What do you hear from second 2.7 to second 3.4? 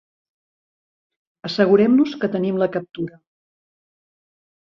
captura.